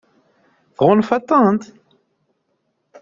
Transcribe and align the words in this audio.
Tɣunfaḍ-tent? 0.77 1.63